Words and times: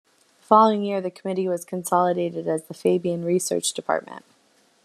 The 0.39 0.45
following 0.47 0.83
year 0.83 0.99
the 0.99 1.11
committee 1.11 1.47
was 1.47 1.63
consolidated 1.63 2.47
as 2.47 2.63
the 2.63 2.73
Fabian 2.73 3.23
Research 3.23 3.71
Department. 3.71 4.25